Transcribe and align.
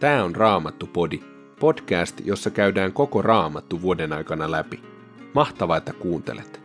Tämä 0.00 0.24
on 0.24 0.36
Raamattu-podi, 0.36 1.20
podcast, 1.60 2.20
jossa 2.24 2.50
käydään 2.50 2.92
koko 2.92 3.22
Raamattu 3.22 3.82
vuoden 3.82 4.12
aikana 4.12 4.50
läpi. 4.50 4.82
Mahtavaa, 5.34 5.76
että 5.76 5.92
kuuntelet! 5.92 6.60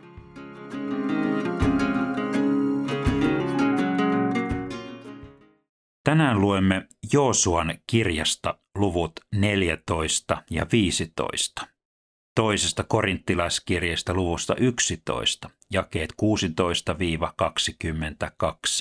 Tänään 6.04 6.40
luemme 6.40 6.88
Joosuan 7.12 7.78
kirjasta 7.86 8.58
luvut 8.74 9.12
14 9.34 10.42
ja 10.50 10.66
15. 10.72 11.66
Toisesta 12.34 12.84
korinttilaiskirjasta 12.84 14.14
luvusta 14.14 14.54
11, 14.56 15.50
jakeet 15.70 16.12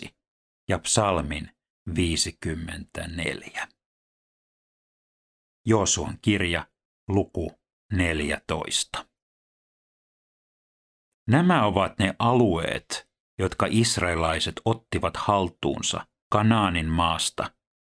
16-22 0.05 0.09
ja 0.69 0.79
psalmin 0.79 1.49
54. 1.95 3.67
Joosuan 5.65 6.17
kirja, 6.21 6.67
luku 7.07 7.51
14. 7.93 9.05
Nämä 11.27 11.65
ovat 11.65 11.99
ne 11.99 12.15
alueet, 12.19 13.09
jotka 13.39 13.67
israelaiset 13.69 14.61
ottivat 14.65 15.17
haltuunsa 15.17 16.07
Kanaanin 16.31 16.85
maasta 16.85 17.51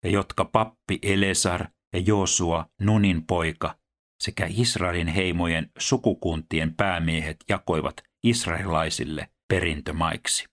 ja 0.05 0.11
jotka 0.11 0.45
pappi 0.45 0.99
Elesar 1.03 1.67
ja 1.93 1.99
Joosua 1.99 2.67
Nunin 2.81 3.27
poika 3.27 3.79
sekä 4.23 4.47
Israelin 4.51 5.09
heimojen 5.09 5.71
sukukuntien 5.79 6.75
päämiehet 6.75 7.37
jakoivat 7.49 7.97
israelaisille 8.25 9.29
perintömaiksi. 9.49 10.47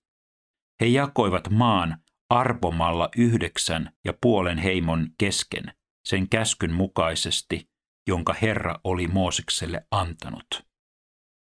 He 0.82 0.86
jakoivat 0.86 1.50
maan 1.50 1.98
arpomalla 2.30 3.09
yhdeksän 3.18 3.92
ja 4.06 4.14
puolen 4.22 4.58
heimon 4.58 5.09
kesken 5.18 5.73
sen 6.07 6.30
käskyn 6.30 6.73
mukaisesti, 6.73 7.69
jonka 8.07 8.35
Herra 8.41 8.80
oli 8.83 9.07
Moosekselle 9.07 9.85
antanut. 9.91 10.47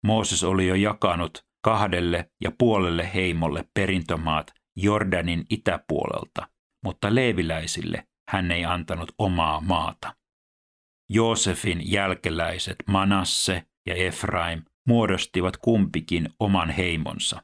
Mooses 0.06 0.44
oli 0.44 0.66
jo 0.66 0.74
jakanut 0.74 1.46
kahdelle 1.64 2.30
ja 2.40 2.52
puolelle 2.58 3.14
heimolle 3.14 3.68
perintömaat 3.74 4.54
Jordanin 4.76 5.44
itäpuolelta, 5.50 6.48
mutta 6.84 7.14
leeviläisille 7.14 8.08
hän 8.30 8.50
ei 8.50 8.64
antanut 8.64 9.12
omaa 9.18 9.60
maata. 9.60 10.14
Joosefin 11.10 11.92
jälkeläiset 11.92 12.76
Manasse 12.86 13.66
ja 13.86 13.94
Efraim 13.94 14.62
muodostivat 14.86 15.56
kumpikin 15.56 16.28
oman 16.40 16.70
heimonsa. 16.70 17.42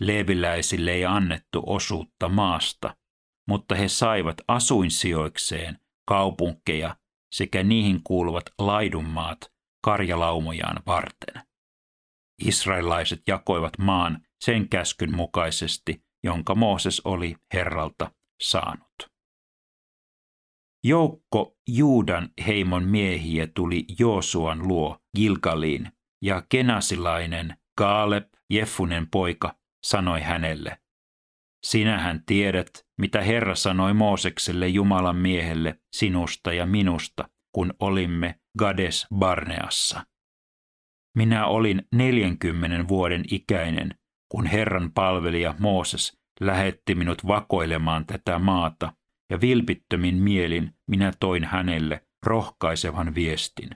Leeviläisille 0.00 0.90
ei 0.90 1.04
annettu 1.04 1.62
osuutta 1.66 2.28
maasta, 2.28 2.96
mutta 3.48 3.74
he 3.74 3.88
saivat 3.88 4.36
asuinsijoikseen 4.48 5.78
kaupunkeja 6.06 6.96
sekä 7.34 7.62
niihin 7.62 8.00
kuuluvat 8.04 8.44
laidunmaat 8.58 9.38
karjalaumojaan 9.84 10.82
varten. 10.86 11.42
Israelaiset 12.44 13.22
jakoivat 13.26 13.78
maan 13.78 14.26
sen 14.44 14.68
käskyn 14.68 15.16
mukaisesti, 15.16 16.02
jonka 16.24 16.54
Mooses 16.54 17.00
oli 17.00 17.36
Herralta 17.54 18.10
saanut. 18.42 19.12
Joukko 20.84 21.56
Juudan 21.68 22.28
heimon 22.46 22.84
miehiä 22.84 23.46
tuli 23.46 23.84
Joosuan 23.98 24.68
luo 24.68 24.98
Gilgaliin, 25.16 25.92
ja 26.22 26.42
kenasilainen 26.48 27.56
Kaaleb, 27.78 28.32
Jeffunen 28.50 29.10
poika, 29.10 29.54
sanoi 29.84 30.20
hänelle, 30.20 30.78
Sinähän 31.64 32.22
tiedät, 32.26 32.70
mitä 33.00 33.22
Herra 33.22 33.54
sanoi 33.54 33.94
Moosekselle 33.94 34.68
Jumalan 34.68 35.16
miehelle 35.16 35.78
sinusta 35.92 36.52
ja 36.52 36.66
minusta, 36.66 37.28
kun 37.52 37.74
olimme 37.78 38.40
Gades 38.58 39.06
Barneassa. 39.14 40.06
Minä 41.16 41.46
olin 41.46 41.82
neljänkymmenen 41.94 42.88
vuoden 42.88 43.24
ikäinen, 43.30 43.94
kun 44.28 44.46
Herran 44.46 44.92
palvelija 44.92 45.54
Mooses 45.58 46.18
lähetti 46.40 46.94
minut 46.94 47.26
vakoilemaan 47.26 48.06
tätä 48.06 48.38
maata, 48.38 48.92
ja 49.30 49.40
vilpittömin 49.40 50.16
mielin 50.16 50.74
minä 50.90 51.12
toin 51.20 51.44
hänelle 51.44 52.06
rohkaisevan 52.26 53.14
viestin. 53.14 53.70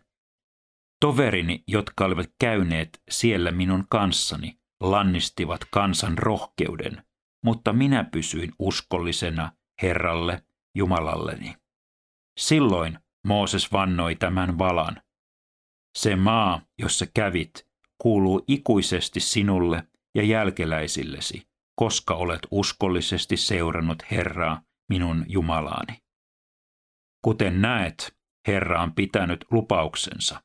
Toverini, 1.00 1.64
jotka 1.68 2.04
olivat 2.04 2.30
käyneet 2.40 3.02
siellä 3.10 3.50
minun 3.50 3.84
kanssani, 3.90 4.58
lannistivat 4.80 5.60
kansan 5.70 6.18
rohkeuden, 6.18 7.05
mutta 7.46 7.72
minä 7.72 8.04
pysyin 8.04 8.52
uskollisena 8.58 9.52
Herralle, 9.82 10.42
Jumalalleni. 10.74 11.54
Silloin 12.38 12.98
Mooses 13.26 13.72
vannoi 13.72 14.16
tämän 14.16 14.58
valan. 14.58 15.02
Se 15.98 16.16
maa, 16.16 16.60
jossa 16.78 17.06
kävit, 17.14 17.66
kuuluu 17.98 18.44
ikuisesti 18.48 19.20
sinulle 19.20 19.88
ja 20.14 20.22
jälkeläisillesi, 20.22 21.48
koska 21.76 22.14
olet 22.14 22.40
uskollisesti 22.50 23.36
seurannut 23.36 24.02
Herraa, 24.10 24.62
minun 24.88 25.24
Jumalaani. 25.28 25.98
Kuten 27.24 27.62
näet, 27.62 28.16
Herra 28.46 28.82
on 28.82 28.92
pitänyt 28.92 29.44
lupauksensa. 29.50 30.42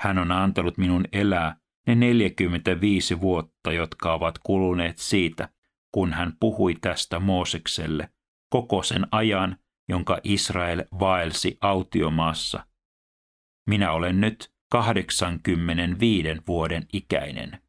Hän 0.00 0.18
on 0.18 0.32
antanut 0.32 0.78
minun 0.78 1.04
elää 1.12 1.56
ne 1.86 1.94
45 1.94 3.20
vuotta, 3.20 3.72
jotka 3.72 4.14
ovat 4.14 4.38
kuluneet 4.38 4.98
siitä, 4.98 5.48
kun 5.92 6.12
hän 6.12 6.32
puhui 6.40 6.74
tästä 6.80 7.20
Moosekselle 7.20 8.08
koko 8.50 8.82
sen 8.82 9.06
ajan, 9.12 9.56
jonka 9.88 10.18
Israel 10.24 10.84
vaelsi 11.00 11.58
autiomaassa. 11.60 12.66
Minä 13.68 13.92
olen 13.92 14.20
nyt 14.20 14.52
85 14.70 16.28
vuoden 16.46 16.86
ikäinen. 16.92 17.62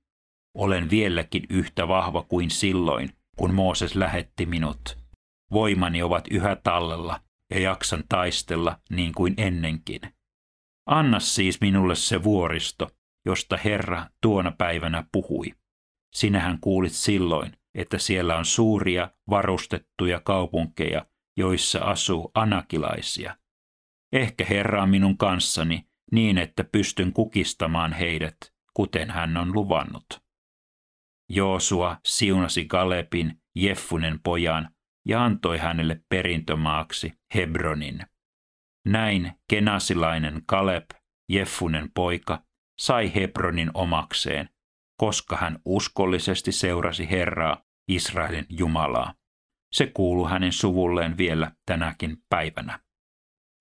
Olen 0.57 0.89
vieläkin 0.89 1.43
yhtä 1.49 1.87
vahva 1.87 2.23
kuin 2.23 2.49
silloin, 2.49 3.09
kun 3.37 3.53
Mooses 3.53 3.95
lähetti 3.95 4.45
minut. 4.45 4.97
Voimani 5.51 6.03
ovat 6.03 6.27
yhä 6.31 6.55
tallella 6.55 7.19
ja 7.49 7.59
jaksan 7.59 8.03
taistella 8.09 8.79
niin 8.89 9.13
kuin 9.13 9.33
ennenkin. 9.37 10.01
Anna 10.85 11.19
siis 11.19 11.61
minulle 11.61 11.95
se 11.95 12.23
vuoristo, 12.23 12.89
josta 13.25 13.57
Herra 13.57 14.07
tuona 14.21 14.51
päivänä 14.51 15.05
puhui. 15.11 15.53
Sinähän 16.13 16.57
kuulit 16.61 16.93
silloin, 16.93 17.57
että 17.75 17.97
siellä 17.97 18.37
on 18.37 18.45
suuria 18.45 19.09
varustettuja 19.29 20.19
kaupunkeja, 20.19 21.05
joissa 21.37 21.79
asuu 21.79 22.31
anakilaisia. 22.33 23.37
Ehkä 24.13 24.45
Herra 24.45 24.83
on 24.83 24.89
minun 24.89 25.17
kanssani 25.17 25.87
niin, 26.11 26.37
että 26.37 26.63
pystyn 26.63 27.13
kukistamaan 27.13 27.93
heidät, 27.93 28.37
kuten 28.73 29.09
hän 29.09 29.37
on 29.37 29.53
luvannut. 29.53 30.21
Joosua 31.29 31.97
siunasi 32.05 32.65
Galepin, 32.65 33.41
Jeffunen 33.55 34.19
pojan, 34.23 34.69
ja 35.07 35.23
antoi 35.25 35.57
hänelle 35.57 36.01
perintömaaksi 36.09 37.13
Hebronin. 37.35 37.99
Näin 38.85 39.31
kenasilainen 39.49 40.41
Kaleb, 40.45 40.89
Jeffunen 41.29 41.91
poika, 41.93 42.43
sai 42.79 43.15
Hebronin 43.15 43.71
omakseen 43.73 44.49
koska 45.01 45.37
hän 45.37 45.59
uskollisesti 45.65 46.51
seurasi 46.51 47.09
Herraa, 47.09 47.63
Israelin 47.87 48.45
Jumalaa. 48.49 49.13
Se 49.71 49.87
kuuluu 49.87 50.27
hänen 50.27 50.53
suvulleen 50.53 51.17
vielä 51.17 51.51
tänäkin 51.65 52.17
päivänä. 52.29 52.79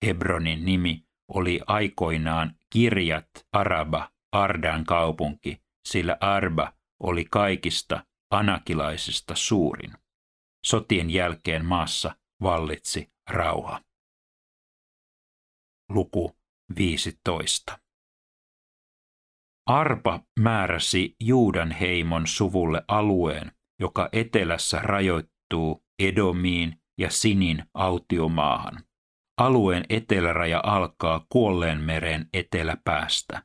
Hebronin 0.05 0.65
nimi 0.65 1.05
oli 1.27 1.59
aikoinaan 1.67 2.55
Kirjat 2.69 3.29
Araba, 3.51 4.11
Ardan 4.31 4.85
kaupunki, 4.85 5.61
sillä 5.85 6.17
Arba 6.19 6.73
oli 6.99 7.25
kaikista 7.25 8.05
anakilaisista 8.31 9.35
suurin. 9.35 9.93
Sotien 10.65 11.09
jälkeen 11.09 11.65
maassa 11.65 12.15
vallitsi 12.41 13.13
rauha. 13.29 13.81
Luku 15.89 16.35
15. 16.77 17.80
Arpa 19.71 20.19
määräsi 20.39 21.15
Juudan 21.19 21.71
heimon 21.71 22.27
suvulle 22.27 22.83
alueen, 22.87 23.51
joka 23.79 24.09
etelässä 24.11 24.79
rajoittuu 24.79 25.83
Edomiin 25.99 26.81
ja 26.97 27.09
Sinin 27.09 27.63
autiomaahan. 27.73 28.83
Alueen 29.37 29.85
eteläraja 29.89 30.61
alkaa 30.63 31.25
Kuolleen 31.29 31.81
meren 31.81 32.29
eteläpäästä. 32.33 33.43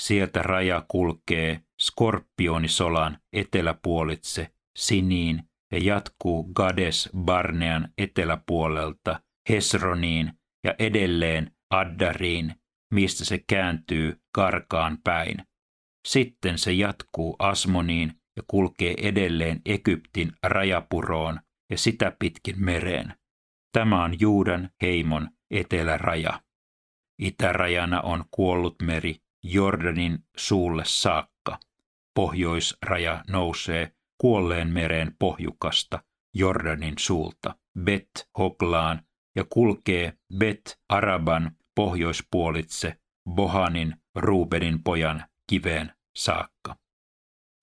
Sieltä 0.00 0.42
raja 0.42 0.84
kulkee 0.88 1.60
Skorpionisolan 1.80 3.18
eteläpuolitse 3.32 4.48
Siniin 4.78 5.42
ja 5.72 5.78
jatkuu 5.78 6.44
Gades 6.52 7.10
Barnean 7.16 7.88
eteläpuolelta 7.98 9.20
Hesroniin 9.48 10.32
ja 10.64 10.74
edelleen 10.78 11.50
Addariin, 11.70 12.54
mistä 12.94 13.24
se 13.24 13.44
kääntyy 13.48 14.20
Karkaan 14.34 14.98
päin. 15.04 15.47
Sitten 16.08 16.58
se 16.58 16.72
jatkuu 16.72 17.36
Asmoniin 17.38 18.12
ja 18.36 18.42
kulkee 18.46 18.94
edelleen 18.98 19.60
Egyptin 19.66 20.32
rajapuroon 20.42 21.40
ja 21.70 21.78
sitä 21.78 22.12
pitkin 22.18 22.64
mereen. 22.64 23.14
Tämä 23.72 24.04
on 24.04 24.20
Juudan 24.20 24.70
heimon 24.82 25.28
eteläraja. 25.50 26.40
Itärajana 27.18 28.00
on 28.00 28.24
kuollut 28.30 28.76
meri 28.82 29.16
Jordanin 29.42 30.18
suulle 30.36 30.82
saakka. 30.86 31.58
Pohjoisraja 32.14 33.24
nousee 33.30 33.92
kuolleen 34.18 34.68
mereen 34.68 35.16
pohjukasta 35.18 36.02
Jordanin 36.34 36.94
suulta 36.98 37.54
Bet 37.80 38.28
Hoklaan 38.38 39.02
ja 39.36 39.44
kulkee 39.48 40.12
Bet 40.38 40.78
Araban 40.88 41.50
pohjoispuolitse 41.74 42.96
Bohanin 43.34 43.94
Ruubenin 44.14 44.82
pojan 44.82 45.24
kiveen 45.46 45.97
saakka. 46.18 46.76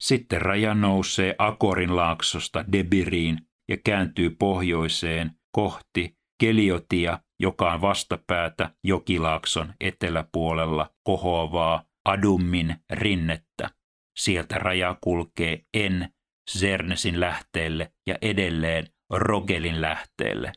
Sitten 0.02 0.42
raja 0.42 0.74
nousee 0.74 1.36
Akorin 1.38 1.96
laaksosta 1.96 2.66
Debiriin 2.72 3.38
ja 3.69 3.78
kääntyy 3.86 4.30
pohjoiseen 4.30 5.31
kohti 5.52 6.18
Keliotia, 6.40 7.19
joka 7.40 7.74
on 7.74 7.81
vastapäätä 7.81 8.72
Jokilaakson 8.84 9.74
eteläpuolella 9.80 10.90
kohoavaa 11.04 11.84
Adummin 12.06 12.75
rinnettä. 12.90 13.69
Sieltä 14.18 14.56
raja 14.56 14.98
kulkee 15.02 15.62
En 15.74 16.10
Zernesin 16.52 17.19
lähteelle 17.19 17.92
ja 18.07 18.18
edelleen 18.22 18.88
Rogelin 19.10 19.81
lähteelle. 19.81 20.52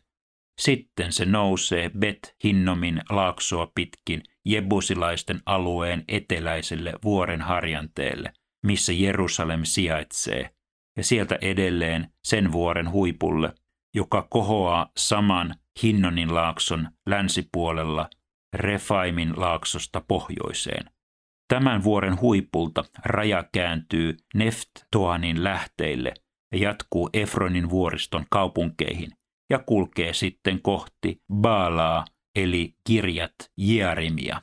Sitten 0.61 1.13
se 1.13 1.25
nousee 1.25 1.91
Bet 1.99 2.37
Hinnomin 2.45 3.03
laaksoa 3.11 3.73
pitkin 3.75 4.23
Jebusilaisten 4.49 5.41
alueen 5.47 6.05
eteläiselle 6.09 6.93
vuoren 7.05 7.43
harjanteelle, 7.43 8.33
missä 8.67 8.93
Jerusalem 8.93 9.61
sijaitsee, 9.65 10.51
ja 10.97 11.05
sieltä 11.05 11.39
edelleen 11.41 12.13
sen 12.25 12.53
vuoren 12.53 12.91
huipulle, 12.91 13.53
joka 13.95 14.27
kohoaa 14.31 14.91
saman 14.97 15.55
Hinnonin 15.83 16.35
laakson 16.35 16.89
länsipuolella 17.07 18.11
Refaimin 18.55 19.33
laaksosta 19.37 20.03
pohjoiseen. 20.09 20.91
Tämän 21.49 21.85
vuoren 21.85 22.21
huipulta 22.21 22.85
raja 23.05 23.45
kääntyy 23.53 24.17
Neftoanin 24.35 25.45
lähteille 25.45 26.15
ja 26.53 26.59
jatkuu 26.59 27.11
Efronin 27.13 27.71
vuoriston 27.71 28.25
kaupunkeihin 28.31 29.11
ja 29.51 29.59
kulkee 29.59 30.13
sitten 30.13 30.63
kohti 30.63 31.23
Baalaa 31.33 32.05
eli 32.39 32.75
kirjat 32.87 33.35
Jearimia. 33.57 34.43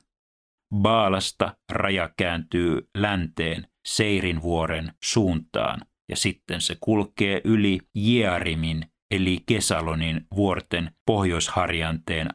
Baalasta 0.75 1.57
raja 1.71 2.09
kääntyy 2.17 2.89
länteen 2.97 3.67
Seirin 3.87 4.41
vuoren 4.41 4.93
suuntaan 5.03 5.81
ja 6.09 6.15
sitten 6.15 6.61
se 6.61 6.77
kulkee 6.79 7.41
yli 7.43 7.79
Jearimin 7.95 8.85
eli 9.11 9.43
Kesalonin 9.45 10.27
vuorten 10.35 10.91
pohjoisharjanteen 11.05 12.29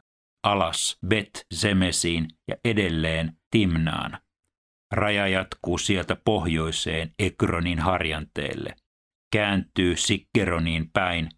alas 0.45 0.99
Bet 1.07 1.47
Zemesiin 1.55 2.29
ja 2.49 2.57
edelleen 2.65 3.33
Timnaan. 3.51 4.19
Raja 4.93 5.29
jatkuu 5.29 5.79
sieltä 5.79 6.17
pohjoiseen 6.17 7.15
Ekronin 7.19 7.79
harjanteelle, 7.79 8.77
kääntyy 9.33 9.97
Sikkeroniin 9.97 10.91
päin, 10.93 11.29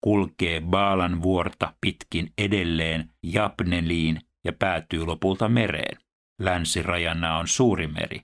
kulkee 0.00 0.60
Baalan 0.60 1.22
vuorta 1.22 1.74
pitkin 1.80 2.32
edelleen 2.38 3.10
Japneliin 3.22 4.20
ja 4.44 4.52
päätyy 4.52 5.06
lopulta 5.06 5.48
mereen. 5.48 5.98
Länsirajana 6.40 7.36
on 7.36 7.48
suuri 7.48 7.86
meri. 7.86 8.20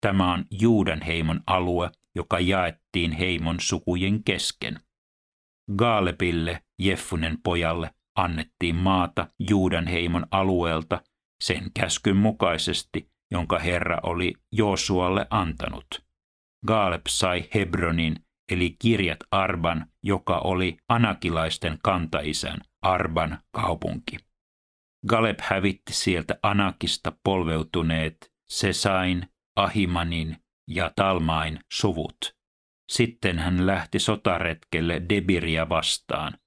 Tämä 0.00 0.32
on 0.32 0.44
Juudan 0.50 1.02
heimon 1.02 1.40
alue, 1.46 1.90
joka 2.16 2.40
jaettiin 2.40 3.12
heimon 3.12 3.56
sukujen 3.60 4.24
kesken. 4.24 4.80
Gaalepille, 5.76 6.62
Jeffunen 6.78 7.38
pojalle, 7.44 7.90
annettiin 8.16 8.76
maata 8.76 9.26
Juudan 9.48 9.86
heimon 9.86 10.26
alueelta 10.30 11.02
sen 11.42 11.70
käskyn 11.80 12.16
mukaisesti, 12.16 13.10
jonka 13.30 13.58
Herra 13.58 14.00
oli 14.02 14.34
Joosualle 14.52 15.26
antanut. 15.30 15.86
Gaalep 16.66 17.02
sai 17.08 17.48
Hebronin, 17.54 18.16
eli 18.50 18.76
kirjat 18.78 19.18
Arban, 19.30 19.86
joka 20.02 20.38
oli 20.38 20.76
anakilaisten 20.88 21.78
kantaisän 21.82 22.58
Arban 22.82 23.38
kaupunki. 23.50 24.16
Galeb 25.08 25.38
hävitti 25.42 25.92
sieltä 25.92 26.38
Anakista 26.42 27.12
polveutuneet 27.24 28.32
Sesain, 28.48 29.28
Ahimanin 29.56 30.36
ja 30.68 30.92
Talmain 30.96 31.58
suvut. 31.72 32.38
Sitten 32.90 33.38
hän 33.38 33.66
lähti 33.66 33.98
sotaretkelle 33.98 35.02
Debiria 35.08 35.68
vastaan. 35.68 36.38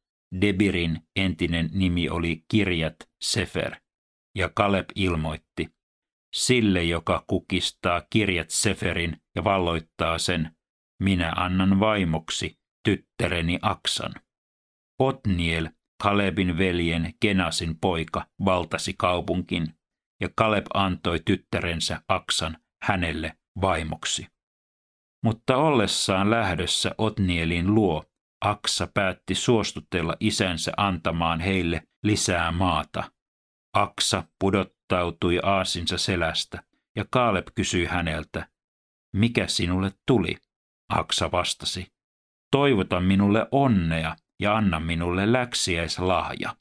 Debirin 0.42 1.00
entinen 1.15 1.69
nimi 1.74 2.09
oli 2.09 2.44
Kirjat 2.48 2.95
Sefer, 3.21 3.75
ja 4.36 4.50
Kaleb 4.50 4.89
ilmoitti, 4.95 5.69
sille, 6.33 6.83
joka 6.83 7.24
kukistaa 7.27 8.01
Kirjat 8.09 8.50
Seferin 8.50 9.18
ja 9.36 9.44
valloittaa 9.44 10.18
sen, 10.18 10.56
minä 11.01 11.33
annan 11.36 11.80
vaimoksi 11.80 12.59
tyttäreni 12.86 13.59
Aksan. 13.62 14.13
Otniel, 15.00 15.69
Kalebin 16.03 16.57
veljen 16.57 17.13
Kenasin 17.19 17.80
poika, 17.80 18.25
valtasi 18.45 18.94
kaupunkin, 18.98 19.74
ja 20.21 20.30
Kaleb 20.36 20.65
antoi 20.74 21.19
tyttärensä 21.25 22.01
Aksan 22.07 22.57
hänelle 22.83 23.38
vaimoksi. 23.62 24.27
Mutta 25.24 25.57
ollessaan 25.57 26.30
lähdössä 26.30 26.92
Otnielin 26.98 27.75
luo, 27.75 28.06
Aksa 28.45 28.88
päätti 28.94 29.36
suostutella 29.36 30.15
isänsä 30.19 30.71
antamaan 30.77 31.39
heille 31.39 31.83
lisää 32.03 32.51
maata. 32.51 33.12
Aksa 33.74 34.24
pudottautui 34.39 35.39
aasinsa 35.44 35.98
selästä, 35.98 36.63
ja 36.95 37.06
Kaaleb 37.09 37.48
kysyi 37.56 37.86
häneltä, 37.86 38.48
mikä 39.15 39.48
sinulle 39.48 39.92
tuli? 40.07 40.38
Aksa 40.92 41.32
vastasi, 41.32 41.88
toivota 42.52 43.00
minulle 43.00 43.48
onnea 43.52 44.16
ja 44.42 44.56
anna 44.56 44.80
minulle 44.80 45.32
läksiäislahja. 45.32 46.56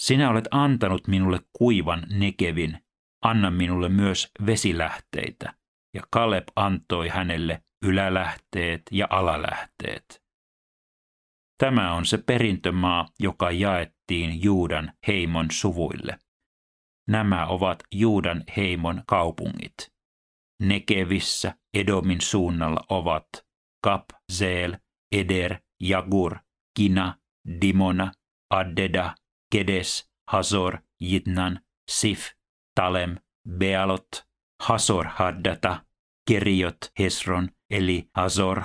Sinä 0.00 0.30
olet 0.30 0.48
antanut 0.50 1.08
minulle 1.08 1.40
kuivan 1.52 2.06
nekevin, 2.10 2.84
anna 3.24 3.50
minulle 3.50 3.88
myös 3.88 4.30
vesilähteitä 4.46 5.54
ja 5.94 6.02
Kaleb 6.10 6.48
antoi 6.56 7.08
hänelle 7.08 7.62
ylälähteet 7.84 8.82
ja 8.90 9.06
alalähteet. 9.10 10.22
Tämä 11.58 11.94
on 11.94 12.06
se 12.06 12.18
perintömaa, 12.18 13.08
joka 13.20 13.50
jaettiin 13.50 14.42
Juudan 14.42 14.92
heimon 15.06 15.46
suvuille. 15.50 16.18
Nämä 17.08 17.46
ovat 17.46 17.82
Juudan 17.94 18.44
heimon 18.56 19.02
kaupungit. 19.06 19.91
Nekevissä 20.62 21.54
Edomin 21.74 22.20
suunnalla 22.20 22.84
ovat 22.88 23.28
Kap, 23.84 24.04
Zeel, 24.32 24.76
Eder, 25.12 25.56
Jagur, 25.80 26.38
Kina, 26.76 27.18
Dimona, 27.60 28.12
Addeda, 28.50 29.14
Kedes, 29.52 30.10
Hazor, 30.30 30.78
Jitnan, 31.00 31.60
Sif, 31.90 32.30
Talem, 32.74 33.16
Bealot, 33.48 34.08
Hasor 34.62 35.06
Haddata, 35.06 35.84
Keriot 36.30 36.92
Hesron 36.98 37.48
eli 37.70 38.10
Hazor, 38.14 38.62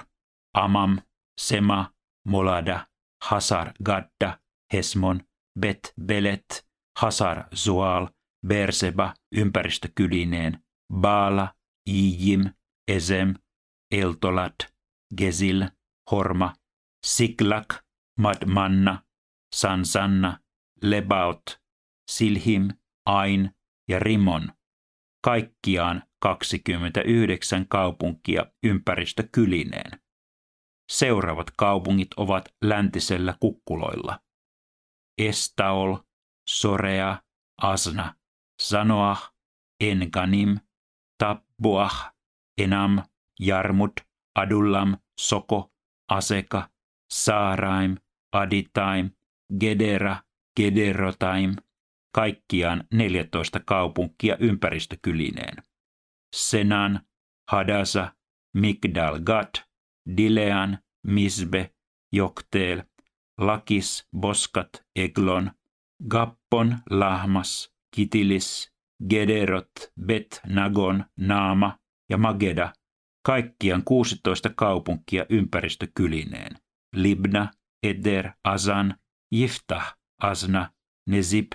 Amam, 0.53 0.97
Sema, 1.39 1.93
Molada, 2.27 2.87
Hasar 3.23 3.73
Gadda, 3.85 4.39
Hesmon, 4.73 5.23
Bet 5.59 5.93
Belet, 6.01 6.67
Hasar 6.99 7.47
Zual, 7.55 8.07
Berseba 8.47 9.13
ympäristökylineen, 9.35 10.63
Baala, 10.93 11.56
Ijim, 11.87 12.53
Ezem, 12.87 13.33
Eltolat, 13.91 14.55
Gezil, 15.17 15.67
Horma, 16.11 16.55
Siklak, 17.05 17.85
Madmanna, 18.19 19.03
Sansanna, 19.55 20.39
Lebaot, 20.81 21.61
Silhim, 22.11 22.69
Ain 23.05 23.51
ja 23.89 23.99
Rimon– 23.99 24.51
kaikkiaan 25.27 26.03
29 26.19 27.67
kaupunkia 27.67 28.45
ympäristökylineen. 28.63 30.01
Seuraavat 30.91 31.51
kaupungit 31.57 32.13
ovat 32.17 32.45
läntisellä 32.63 33.35
kukkuloilla. 33.39 34.19
Estaol, 35.17 35.97
Sorea, 36.49 37.21
Asna, 37.61 38.15
Sanoah, 38.61 39.33
Enganim, 39.79 40.59
Tapbuah, 41.17 42.13
Enam, 42.57 43.03
Jarmut, 43.39 44.01
Adullam, 44.35 44.97
Soko, 45.19 45.71
Aseka, 46.11 46.69
Saaraim, 47.13 47.97
Aditaim, 48.31 49.11
Gedera, 49.59 50.17
Gederotaim– 50.55 51.55
kaikkiaan 52.17 52.83
14 52.93 53.59
kaupunkia 53.65 54.37
ympäristökylineen. 54.39 55.63
Senan, 56.35 56.99
Hadasa, 57.51 58.11
Migdal 58.53 59.19
Gad, 59.19 59.49
Dilean, 60.17 60.77
Misbe, 61.07 61.73
Jokteel, 62.11 62.83
Lakis, 63.37 64.07
Boskat, 64.17 64.69
Eglon, 64.95 65.51
Gappon, 66.09 66.77
Lahmas, 66.89 67.73
Kitilis, 67.95 68.73
Gederot, 69.09 69.71
Bet, 70.05 70.41
Nagon, 70.47 71.05
Naama 71.19 71.79
ja 72.09 72.17
Mageda, 72.17 72.73
kaikkiaan 73.25 73.83
16 73.83 74.49
kaupunkia 74.55 75.25
ympäristökylineen. 75.29 76.55
Libna, 76.95 77.51
Eder, 77.83 78.31
Azan, 78.43 78.95
Jiftah, 79.31 79.97
Asna, 80.21 80.71
Nezib, 81.09 81.51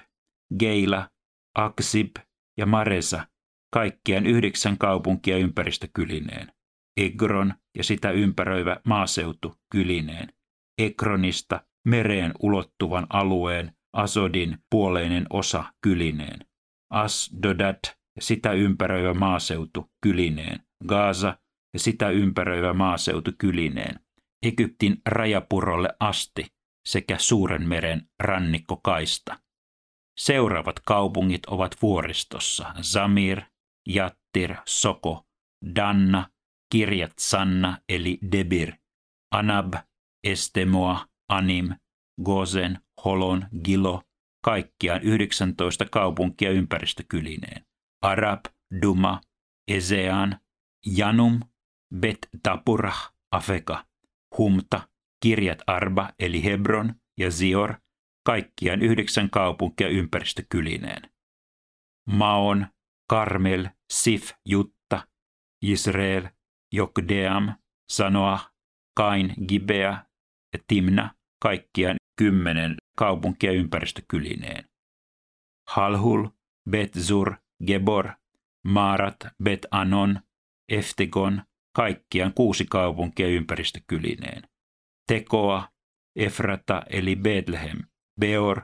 Geila, 0.59 1.11
Aksib 1.57 2.17
ja 2.59 2.67
Maresa, 2.67 3.27
kaikkiaan 3.73 4.27
yhdeksän 4.27 4.79
kaupunkia 4.79 5.37
ympäristökylineen. 5.37 6.53
Egron 6.97 7.55
ja 7.77 7.85
sitä 7.85 8.11
ympäröivä 8.11 8.77
maaseutu 8.85 9.55
kylineen. 9.73 10.33
Ekronista 10.79 11.61
mereen 11.85 12.33
ulottuvan 12.43 13.07
alueen 13.11 13.73
Asodin 13.93 14.59
puoleinen 14.71 15.27
osa 15.31 15.65
kylineen. 15.81 16.47
Asdodat 16.93 17.79
ja 18.17 18.23
sitä 18.23 18.53
ympäröivä 18.53 19.15
maaseutu 19.15 19.91
kylineen. 20.01 20.61
Gaza 20.89 21.39
ja 21.73 21.79
sitä 21.79 22.11
ympäröivä 22.11 22.73
maaseutu 22.73 23.31
kylineen. 23.39 24.01
Egyptin 24.43 25.03
rajapurolle 25.07 25.89
asti 26.01 26.47
sekä 26.89 27.19
Suuren 27.19 27.69
meren 27.69 28.09
rannikkokaista. 28.21 29.39
Seuraavat 30.21 30.81
kaupungit 30.81 31.47
ovat 31.47 31.77
vuoristossa 31.83 32.75
Zamir, 32.83 33.41
Jattir, 33.89 34.57
Soko, 34.67 35.25
Danna, 35.77 36.29
Kirjat 36.73 37.13
Sanna 37.19 37.79
eli 37.89 38.19
Debir, 38.33 38.73
Anab, 39.35 39.75
Estemoa, 40.25 41.07
Anim, 41.29 41.75
Gozen, 42.23 42.79
Holon, 43.05 43.47
Gilo, 43.65 44.03
kaikkiaan 44.43 45.03
19 45.03 45.85
kaupunkia 45.91 46.51
ympäristökylineen. 46.51 47.67
Arab, 48.03 48.45
Duma, 48.83 49.21
Ezean, 49.69 50.41
Janum, 50.87 51.41
Bet 51.95 52.19
Tapurah, 52.43 53.13
Afeka, 53.33 53.85
Humta, 54.39 54.89
Kirjat 55.23 55.59
Arba 55.67 56.11
eli 56.19 56.45
Hebron 56.45 56.95
ja 57.19 57.31
Zior, 57.31 57.75
kaikkiaan 58.27 58.83
yhdeksän 58.83 59.31
kaupunkia 59.31 59.89
ympäristökylineen. 59.89 61.11
Maon, 62.09 62.67
Karmel, 63.11 63.69
Sif, 63.93 64.31
Jutta, 64.49 65.09
Israel, 65.63 66.29
Jokdeam, 66.73 67.55
Sanoa, 67.93 68.39
Kain, 68.97 69.35
Gibea 69.49 70.05
ja 70.53 70.59
Timna, 70.67 71.15
kaikkiaan 71.43 71.97
kymmenen 72.23 72.75
kaupunkia 72.97 73.53
ympäristökylineen. 73.53 74.65
Halhul, 75.71 76.29
Bet-Zur, 76.71 77.35
Gebor, 77.67 78.11
Maarat, 78.65 79.17
Bet-Anon, 79.45 80.21
Eftegon, 80.69 81.43
kaikkiaan 81.77 82.33
kuusi 82.35 82.65
kaupunkia 82.65 83.29
ympäristökylineen. 83.29 84.43
Tekoa, 85.07 85.69
Efrata 86.17 86.83
eli 86.91 87.17
Bethlehem, 87.17 87.79
Beor, 88.21 88.63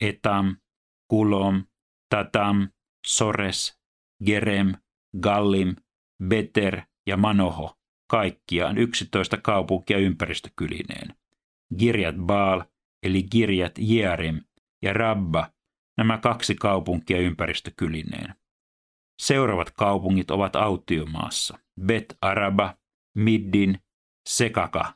Etam, 0.00 0.56
Kulom, 1.08 1.64
Tatam, 2.08 2.68
Sores, 3.06 3.78
Gerem, 4.26 4.74
Gallim, 5.20 5.76
Beter 6.28 6.82
ja 7.06 7.16
Manoho, 7.16 7.76
kaikkiaan 8.10 8.78
11 8.78 9.36
kaupunkia 9.36 9.98
ympäristökylineen. 9.98 11.14
Girjat 11.78 12.16
Baal 12.16 12.62
eli 13.02 13.22
Girjat 13.22 13.72
Jearim 13.78 14.40
ja 14.82 14.92
Rabba, 14.92 15.50
nämä 15.98 16.18
kaksi 16.18 16.54
kaupunkia 16.54 17.18
ympäristökylineen. 17.18 18.34
Seuraavat 19.22 19.70
kaupungit 19.70 20.30
ovat 20.30 20.56
autiomaassa. 20.56 21.58
Bet 21.80 22.16
Araba, 22.20 22.76
Middin, 23.16 23.78
Sekaka, 24.28 24.94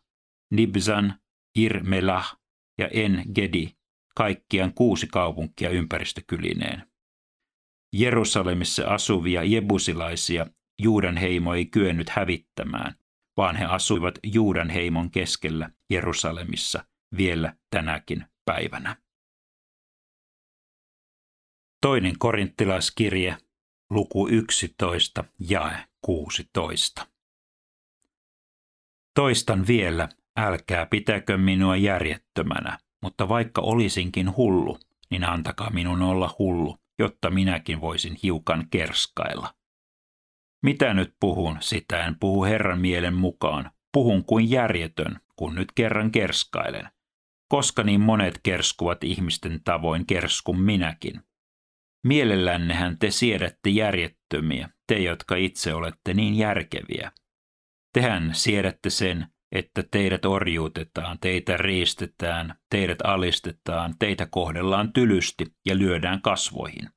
Nibzan, 0.52 1.14
Irmelah 1.58 2.36
ja 2.78 2.88
En 2.88 3.25
Gedi, 3.34 3.70
kaikkiaan 4.16 4.75
kuusi 4.75 5.06
kaupunkia 5.06 5.70
ympäristökylineen. 5.70 6.82
Jerusalemissa 7.92 8.86
asuvia 8.86 9.44
jebusilaisia 9.44 10.46
Juudan 10.82 11.16
heimo 11.16 11.54
ei 11.54 11.66
kyennyt 11.66 12.08
hävittämään, 12.08 12.94
vaan 13.36 13.56
he 13.56 13.64
asuivat 13.64 14.18
Juudan 14.32 14.70
heimon 14.70 15.10
keskellä 15.10 15.70
Jerusalemissa 15.90 16.84
vielä 17.16 17.54
tänäkin 17.70 18.25
päivänä. 18.44 18.96
Toinen 21.80 22.18
korinttilaiskirje, 22.18 23.36
luku 23.90 24.28
11, 24.28 25.25
jae 25.38 25.84
16. 26.00 27.06
Toistan 29.14 29.66
vielä, 29.66 30.08
älkää 30.36 30.86
pitäkö 30.86 31.38
minua 31.38 31.76
järjettömänä, 31.76 32.78
mutta 33.02 33.28
vaikka 33.28 33.60
olisinkin 33.60 34.36
hullu, 34.36 34.78
niin 35.10 35.25
antakaa 35.25 35.70
minun 35.70 36.02
olla 36.02 36.34
hullu, 36.38 36.76
jotta 36.98 37.30
minäkin 37.30 37.80
voisin 37.80 38.16
hiukan 38.22 38.66
kerskailla. 38.70 39.54
Mitä 40.62 40.94
nyt 40.94 41.14
puhun, 41.20 41.56
sitä 41.60 42.06
en 42.06 42.18
puhu 42.18 42.44
Herran 42.44 42.80
mielen 42.80 43.14
mukaan. 43.14 43.70
Puhun 43.92 44.25
kuin 44.25 44.50
järjetön, 44.50 45.20
kun 45.36 45.54
nyt 45.54 45.72
kerran 45.75 46.12
kerskailen. 46.12 46.88
Koska 47.48 47.82
niin 47.82 48.00
monet 48.00 48.40
kerskuvat 48.42 49.04
ihmisten 49.04 49.60
tavoin 49.64 50.06
kerskun 50.06 50.60
minäkin. 50.60 51.20
Mielellännehän 52.04 52.98
te 52.98 53.10
siedätte 53.10 53.70
järjettömiä, 53.70 54.68
te 54.86 54.98
jotka 54.98 55.36
itse 55.36 55.74
olette 55.74 56.14
niin 56.14 56.34
järkeviä. 56.34 57.12
Tehän 57.92 58.30
siedätte 58.34 58.90
sen, 58.90 59.26
että 59.52 59.84
teidät 59.90 60.24
orjuutetaan, 60.24 61.18
teitä 61.18 61.56
riistetään, 61.56 62.54
teidät 62.70 62.98
alistetaan, 63.04 63.94
teitä 63.98 64.26
kohdellaan 64.30 64.92
tylysti 64.92 65.46
ja 65.66 65.78
lyödään 65.78 66.22
kasvoihin. 66.22 66.90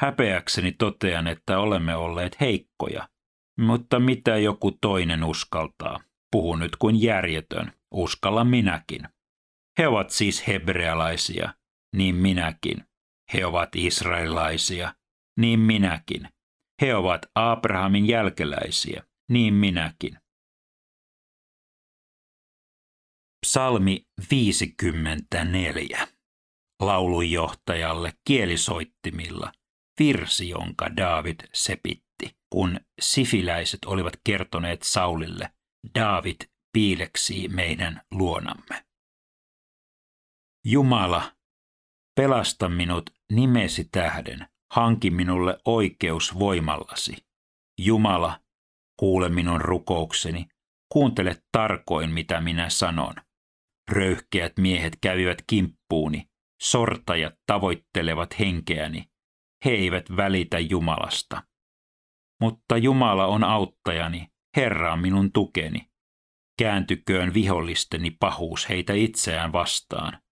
Häpeäkseni 0.00 0.72
totean, 0.72 1.26
että 1.26 1.58
olemme 1.58 1.96
olleet 1.96 2.40
heikkoja, 2.40 3.08
mutta 3.58 4.00
mitä 4.00 4.38
joku 4.38 4.72
toinen 4.80 5.24
uskaltaa? 5.24 6.00
Puhun 6.32 6.58
nyt 6.58 6.76
kuin 6.76 7.02
järjetön, 7.02 7.72
uskalla 7.90 8.44
minäkin. 8.44 9.08
He 9.78 9.88
ovat 9.88 10.10
siis 10.10 10.46
hebrealaisia, 10.46 11.54
niin 11.96 12.14
minäkin. 12.14 12.84
He 13.32 13.46
ovat 13.46 13.68
israelilaisia, 13.76 14.94
niin 15.40 15.60
minäkin. 15.60 16.28
He 16.82 16.94
ovat 16.94 17.26
Abrahamin 17.34 18.08
jälkeläisiä, 18.08 19.04
niin 19.30 19.54
minäkin. 19.54 20.18
Psalmi 23.46 24.06
54. 24.30 26.08
Laulunjohtajalle 26.82 28.12
kielisoittimilla 28.26 29.52
virsi, 29.98 30.48
jonka 30.48 30.96
David 30.96 31.40
sepitti, 31.52 32.36
kun 32.52 32.80
sifiläiset 33.00 33.84
olivat 33.84 34.14
kertoneet 34.24 34.82
Saulille, 34.82 35.50
David 35.94 36.40
piileksii 36.72 37.48
meidän 37.48 38.02
luonamme. 38.10 38.89
Jumala, 40.64 41.32
pelasta 42.16 42.68
minut 42.68 43.10
nimesi 43.32 43.88
tähden, 43.92 44.48
hanki 44.72 45.10
minulle 45.10 45.58
oikeus 45.64 46.38
voimallasi. 46.38 47.16
Jumala, 47.78 48.40
kuule 48.96 49.28
minun 49.28 49.60
rukoukseni, 49.60 50.48
kuuntele 50.92 51.42
tarkoin 51.52 52.10
mitä 52.10 52.40
minä 52.40 52.68
sanon. 52.68 53.14
Röyhkeät 53.90 54.52
miehet 54.58 54.98
kävivät 55.00 55.38
kimppuuni, 55.46 56.30
sortajat 56.62 57.34
tavoittelevat 57.46 58.38
henkeäni, 58.38 59.10
he 59.64 59.70
eivät 59.70 60.16
välitä 60.16 60.58
Jumalasta. 60.58 61.42
Mutta 62.40 62.76
Jumala 62.76 63.26
on 63.26 63.44
auttajani, 63.44 64.28
Herra 64.56 64.92
on 64.92 64.98
minun 64.98 65.32
tukeni. 65.32 65.90
Kääntyköön 66.58 67.34
vihollisteni 67.34 68.10
pahuus 68.10 68.68
heitä 68.68 68.92
itseään 68.92 69.52
vastaan. 69.52 70.22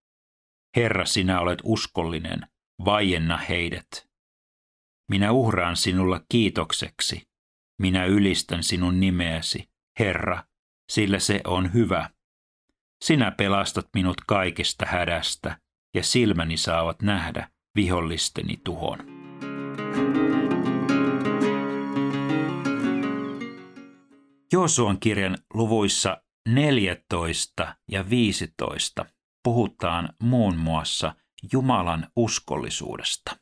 Herra, 0.79 1.07
sinä 1.07 1.41
olet 1.41 1.59
uskollinen, 1.65 2.41
vaienna 2.85 3.37
heidät. 3.37 4.09
Minä 5.11 5.33
uhraan 5.33 5.77
sinulla 5.77 6.21
kiitokseksi. 6.29 7.29
Minä 7.79 8.05
ylistän 8.05 8.63
sinun 8.63 9.01
nimeäsi, 9.01 9.71
Herra, 9.99 10.45
sillä 10.91 11.19
se 11.19 11.41
on 11.45 11.73
hyvä. 11.73 12.11
Sinä 13.05 13.31
pelastat 13.31 13.89
minut 13.95 14.21
kaikesta 14.27 14.87
hädästä, 14.89 15.59
ja 15.95 16.03
silmäni 16.03 16.57
saavat 16.57 17.03
nähdä 17.03 17.51
vihollisteni 17.75 18.61
tuhon. 18.65 18.99
Joosuan 24.53 25.01
kirjan 25.01 25.39
luvuissa 25.55 26.23
14 26.49 27.77
ja 27.91 28.11
15 28.11 29.07
puhutaan 29.49 30.09
muun 30.23 30.57
muassa 30.57 31.15
Jumalan 31.53 32.09
uskollisuudesta. 32.17 33.37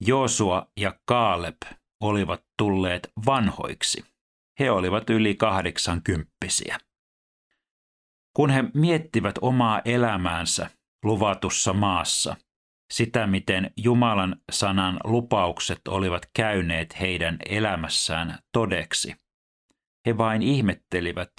Joosua 0.00 0.70
ja 0.76 0.98
Kaaleb 1.04 1.56
olivat 2.00 2.44
tulleet 2.58 3.12
vanhoiksi. 3.26 4.04
He 4.60 4.70
olivat 4.70 5.10
yli 5.10 5.34
kahdeksankymppisiä. 5.34 6.78
Kun 8.36 8.50
he 8.50 8.64
miettivät 8.74 9.34
omaa 9.40 9.82
elämäänsä 9.84 10.70
luvatussa 11.04 11.72
maassa, 11.72 12.36
sitä 12.92 13.26
miten 13.26 13.70
Jumalan 13.76 14.36
sanan 14.52 15.00
lupaukset 15.04 15.88
olivat 15.88 16.22
käyneet 16.34 17.00
heidän 17.00 17.36
elämässään 17.48 18.38
todeksi, 18.52 19.14
he 20.06 20.18
vain 20.18 20.42
ihmettelivät 20.42 21.32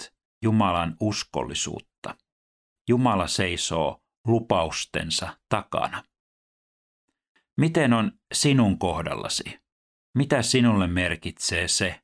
Jumalan 0.44 0.96
uskollisuutta. 1.00 1.97
Jumala 2.90 3.28
seisoo 3.28 4.02
lupaustensa 4.28 5.38
takana. 5.50 6.04
Miten 7.58 7.94
on 7.94 8.12
sinun 8.34 8.80
kohdallasi? 8.80 9.60
Mitä 10.18 10.42
sinulle 10.42 10.88
merkitsee 10.88 11.68
se, 11.68 12.02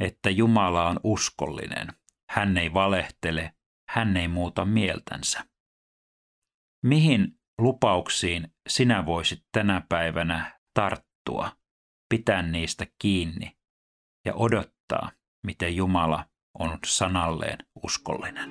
että 0.00 0.30
Jumala 0.30 0.88
on 0.88 1.00
uskollinen? 1.04 1.88
Hän 2.30 2.58
ei 2.58 2.74
valehtele, 2.74 3.54
hän 3.88 4.16
ei 4.16 4.28
muuta 4.28 4.64
mieltänsä. 4.64 5.44
Mihin 6.84 7.40
lupauksiin 7.58 8.54
sinä 8.68 9.06
voisit 9.06 9.44
tänä 9.52 9.82
päivänä 9.88 10.60
tarttua, 10.74 11.56
pitää 12.08 12.42
niistä 12.42 12.86
kiinni 12.98 13.58
ja 14.24 14.34
odottaa, 14.34 15.12
miten 15.46 15.76
Jumala 15.76 16.26
on 16.58 16.78
sanalleen 16.86 17.58
uskollinen. 17.82 18.50